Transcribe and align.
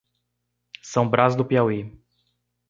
São 0.81 1.07
Braz 1.07 1.35
do 1.35 1.45
Piauí 1.45 1.95